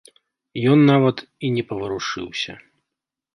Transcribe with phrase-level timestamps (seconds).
[0.71, 1.17] Ён нават
[1.49, 2.57] і не паварушыўся.